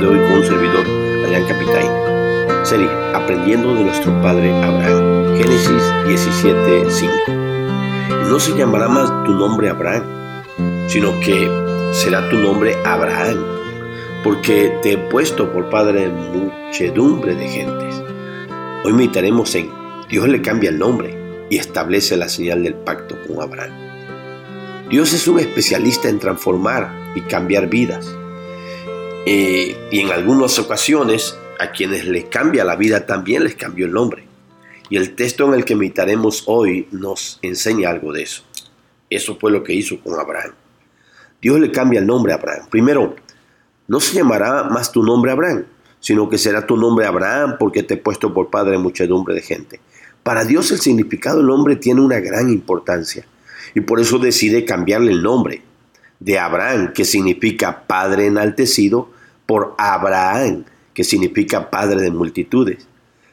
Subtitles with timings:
[0.00, 0.86] de hoy con un servidor,
[1.24, 2.64] Adrián Capitán.
[2.64, 5.36] Serie Aprendiendo de nuestro padre Abraham.
[5.36, 7.12] Génesis 17, 5.
[8.30, 10.04] No se llamará más tu nombre Abraham,
[10.88, 11.46] sino que
[11.92, 13.44] será tu nombre Abraham,
[14.24, 18.02] porque te he puesto por padre de muchedumbre de gentes.
[18.84, 19.70] Hoy meditaremos en
[20.08, 23.72] Dios le cambia el nombre y establece la señal del pacto con Abraham.
[24.88, 28.16] Dios es un especialista en transformar y cambiar vidas.
[29.24, 33.92] Eh, y en algunas ocasiones a quienes les cambia la vida también les cambió el
[33.92, 34.24] nombre.
[34.90, 38.42] Y el texto en el que meditaremos hoy nos enseña algo de eso.
[39.08, 40.52] Eso fue lo que hizo con Abraham.
[41.40, 42.66] Dios le cambia el nombre a Abraham.
[42.68, 43.16] Primero,
[43.88, 45.64] no se llamará más tu nombre Abraham,
[46.00, 49.80] sino que será tu nombre Abraham porque te he puesto por padre muchedumbre de gente.
[50.22, 53.24] Para Dios el significado del nombre tiene una gran importancia
[53.74, 55.62] y por eso decide cambiarle el nombre
[56.20, 59.10] de Abraham, que significa padre enaltecido,
[59.46, 62.86] por Abraham, que significa padre de multitudes.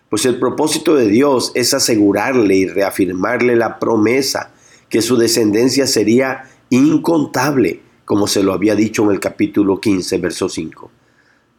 [0.10, 4.52] Pues el propósito de Dios es asegurarle y reafirmarle la promesa
[4.90, 10.50] que su descendencia sería incontable, como se lo había dicho en el capítulo 15, verso
[10.50, 10.92] 5.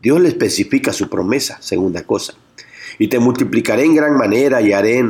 [0.03, 2.35] Dios le especifica su promesa, segunda cosa.
[2.99, 5.03] Y te multiplicaré en gran manera y haré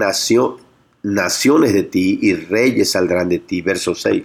[1.03, 4.23] naciones de ti y reyes saldrán de ti, verso 6.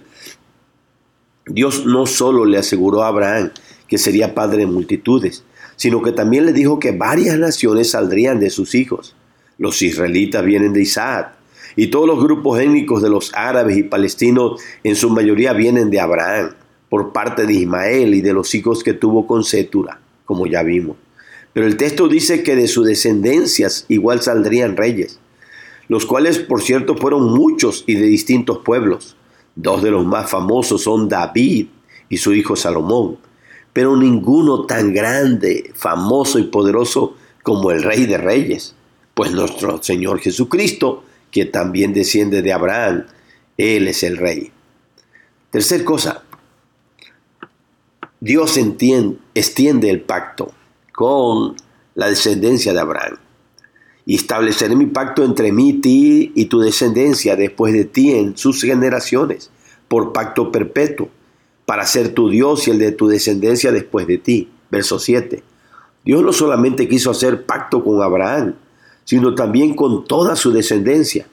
[1.48, 3.52] Dios no solo le aseguró a Abraham
[3.86, 5.44] que sería padre de multitudes,
[5.76, 9.14] sino que también le dijo que varias naciones saldrían de sus hijos.
[9.56, 11.34] Los israelitas vienen de Isaac,
[11.76, 16.00] y todos los grupos étnicos de los árabes y palestinos en su mayoría vienen de
[16.00, 16.54] Abraham,
[16.88, 20.96] por parte de Ismael y de los hijos que tuvo con Sétura, como ya vimos.
[21.52, 25.20] Pero el texto dice que de sus descendencias igual saldrían reyes,
[25.88, 29.16] los cuales por cierto fueron muchos y de distintos pueblos.
[29.56, 31.68] Dos de los más famosos son David
[32.10, 33.16] y su hijo Salomón,
[33.72, 38.74] pero ninguno tan grande, famoso y poderoso como el Rey de Reyes,
[39.14, 43.06] pues nuestro Señor Jesucristo, que también desciende de Abraham,
[43.56, 44.52] Él es el Rey.
[45.50, 46.22] Tercer cosa,
[48.20, 50.52] Dios entiende, extiende el pacto
[50.92, 51.56] con
[51.94, 53.18] la descendencia de Abraham
[54.06, 58.62] y estableceré mi pacto entre mí, ti y tu descendencia después de ti en sus
[58.62, 59.50] generaciones,
[59.88, 61.10] por pacto perpetuo,
[61.66, 64.48] para ser tu Dios y el de tu descendencia después de ti.
[64.70, 65.42] Verso 7.
[66.04, 68.54] Dios no solamente quiso hacer pacto con Abraham,
[69.04, 71.26] sino también con toda su descendencia.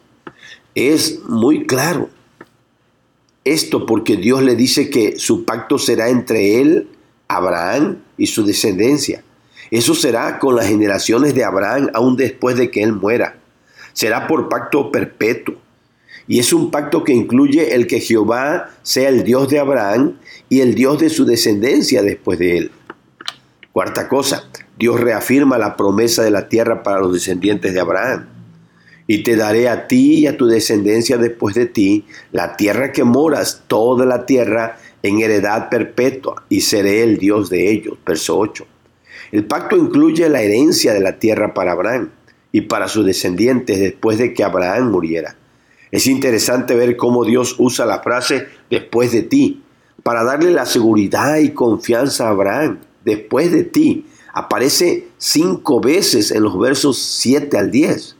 [0.73, 2.09] Es muy claro
[3.44, 6.88] esto porque Dios le dice que su pacto será entre él,
[7.28, 9.23] Abraham y su descendencia.
[9.72, 13.38] Eso será con las generaciones de Abraham aún después de que él muera.
[13.94, 15.56] Será por pacto perpetuo.
[16.28, 20.18] Y es un pacto que incluye el que Jehová sea el Dios de Abraham
[20.50, 22.72] y el Dios de su descendencia después de él.
[23.73, 28.28] Cuarta cosa, Dios reafirma la promesa de la tierra para los descendientes de Abraham.
[29.06, 33.03] Y te daré a ti y a tu descendencia después de ti la tierra que
[33.03, 37.97] moras, toda la tierra en heredad perpetua, y seré el Dios de ellos.
[38.06, 38.66] Verso 8.
[39.34, 42.12] El pacto incluye la herencia de la tierra para Abraham
[42.52, 45.36] y para sus descendientes después de que Abraham muriera.
[45.90, 49.64] Es interesante ver cómo Dios usa la frase después de ti
[50.04, 52.82] para darle la seguridad y confianza a Abraham.
[53.04, 58.16] Después de ti aparece cinco veces en los versos 7 al 10.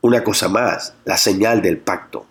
[0.00, 2.24] Una cosa más, la señal del pacto.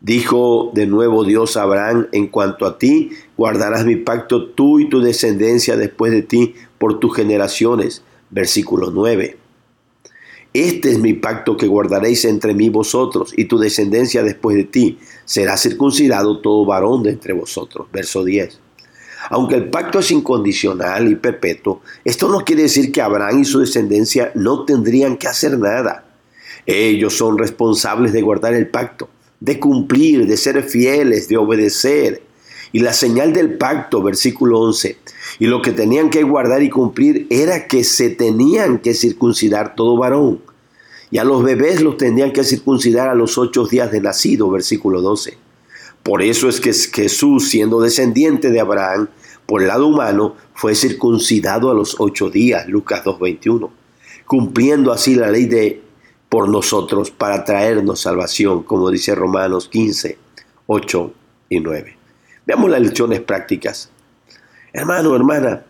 [0.00, 4.88] Dijo de nuevo Dios a Abraham, en cuanto a ti, guardarás mi pacto tú y
[4.88, 8.02] tu descendencia después de ti por tus generaciones.
[8.30, 9.36] Versículo 9.
[10.54, 14.98] Este es mi pacto que guardaréis entre mí vosotros y tu descendencia después de ti.
[15.24, 17.88] Será circuncidado todo varón de entre vosotros.
[17.92, 18.60] Verso 10.
[19.30, 23.58] Aunque el pacto es incondicional y perpetuo, esto no quiere decir que Abraham y su
[23.58, 26.04] descendencia no tendrían que hacer nada.
[26.64, 29.08] Ellos son responsables de guardar el pacto
[29.40, 32.22] de cumplir, de ser fieles, de obedecer.
[32.72, 34.98] Y la señal del pacto, versículo 11,
[35.38, 39.96] y lo que tenían que guardar y cumplir era que se tenían que circuncidar todo
[39.96, 40.40] varón.
[41.10, 45.00] Y a los bebés los tenían que circuncidar a los ocho días de nacido, versículo
[45.00, 45.38] 12.
[46.02, 49.08] Por eso es que Jesús, siendo descendiente de Abraham,
[49.46, 53.70] por el lado humano, fue circuncidado a los ocho días, Lucas 2.21,
[54.26, 55.82] cumpliendo así la ley de
[56.28, 60.18] por nosotros para traernos salvación, como dice Romanos 15,
[60.66, 61.12] 8
[61.48, 61.96] y 9.
[62.46, 63.90] Veamos las lecciones prácticas.
[64.72, 65.64] Hermano, hermana,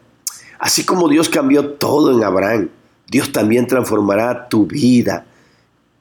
[0.59, 2.69] así como Dios cambió todo en Abraham,
[3.07, 5.27] Dios también transformará tu vida.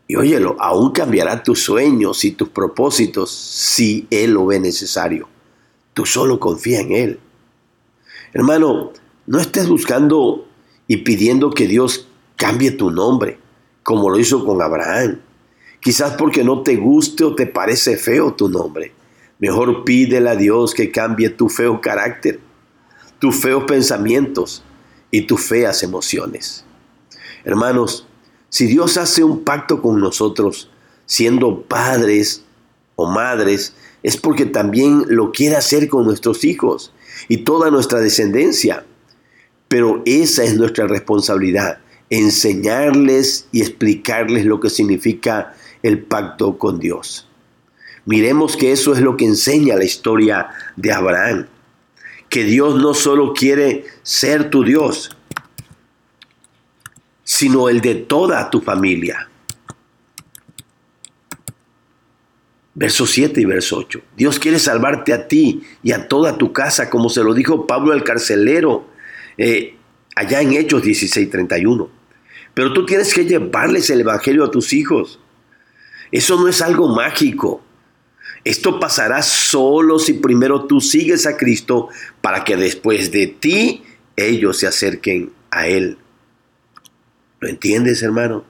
[0.07, 5.27] Y óyelo, aún cambiará tus sueños y tus propósitos si Él lo ve necesario.
[5.93, 7.19] Tú solo confía en Él.
[8.33, 8.91] Hermano,
[9.25, 10.47] No estés buscando
[10.87, 12.07] y pidiendo que Dios
[12.37, 13.39] cambie tu nombre,
[13.87, 15.21] como lo hizo con Abraham.
[15.79, 18.91] Quizás porque no te guste o te parece feo tu nombre.
[19.39, 22.41] Mejor pídele a Dios que cambie tu feo carácter,
[23.17, 24.61] tus feos pensamientos
[25.09, 26.65] y tus feas emociones.
[27.45, 28.05] Hermanos,
[28.49, 30.69] si Dios hace un pacto con nosotros,
[31.05, 32.43] siendo padres
[32.97, 33.73] o madres,
[34.03, 36.91] es porque también lo quiere hacer con nuestros hijos
[37.29, 38.85] y toda nuestra descendencia.
[39.69, 47.27] Pero esa es nuestra responsabilidad, enseñarles y explicarles lo que significa el pacto con Dios.
[48.05, 51.47] Miremos que eso es lo que enseña la historia de Abraham,
[52.29, 55.15] que Dios no solo quiere ser tu Dios,
[57.23, 59.29] sino el de toda tu familia.
[62.73, 64.01] Verso 7 y verso 8.
[64.15, 67.91] Dios quiere salvarte a ti y a toda tu casa, como se lo dijo Pablo
[67.91, 68.87] el carcelero
[69.37, 69.75] eh,
[70.15, 71.96] allá en Hechos 16:31.
[72.57, 75.19] Pero tú tienes que llevarles el Evangelio a tus hijos.
[76.11, 77.61] Eso no es algo mágico.
[78.43, 81.89] Esto pasará solo si primero tú sigues a Cristo
[82.19, 83.83] para que después de ti
[84.15, 85.99] ellos se acerquen a Él.
[87.41, 88.43] ¿Lo entiendes, hermano?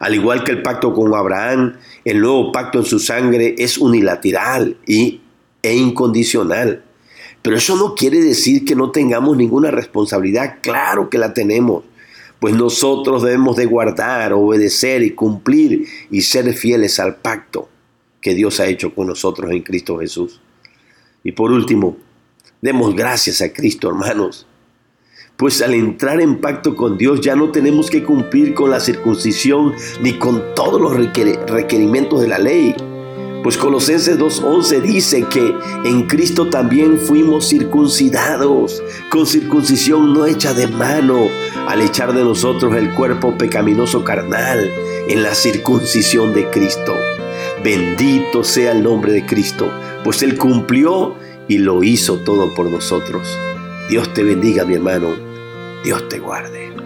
[0.00, 4.76] Al igual que el pacto con Abraham, el nuevo pacto en su sangre es unilateral
[4.86, 5.22] y,
[5.62, 6.84] e incondicional.
[7.40, 10.58] Pero eso no quiere decir que no tengamos ninguna responsabilidad.
[10.60, 11.84] Claro que la tenemos.
[12.40, 17.68] Pues nosotros debemos de guardar, obedecer y cumplir y ser fieles al pacto
[18.20, 20.40] que Dios ha hecho con nosotros en Cristo Jesús.
[21.22, 21.96] Y por último,
[22.60, 24.46] demos gracias a Cristo, hermanos,
[25.36, 29.74] pues al entrar en pacto con Dios ya no tenemos que cumplir con la circuncisión
[30.00, 32.74] ni con todos los requerimientos de la ley.
[33.42, 35.54] Pues Colosenses 2.11 dice que
[35.84, 41.28] en Cristo también fuimos circuncidados, con circuncisión no hecha de mano,
[41.66, 44.70] al echar de nosotros el cuerpo pecaminoso carnal
[45.08, 46.94] en la circuncisión de Cristo.
[47.64, 49.70] Bendito sea el nombre de Cristo,
[50.04, 51.16] pues Él cumplió
[51.48, 53.36] y lo hizo todo por nosotros.
[53.88, 55.14] Dios te bendiga, mi hermano.
[55.84, 56.85] Dios te guarde.